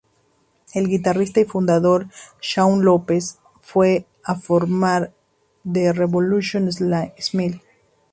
El 0.73 0.87
guitarrista 0.87 1.41
y 1.41 1.45
fundador 1.45 2.07
Shaun 2.41 2.83
Lopez 2.83 3.37
fue 3.61 4.07
a 4.23 4.33
formar 4.33 5.13
The 5.71 5.93
Revolution 5.93 6.71
Smile. 6.71 7.61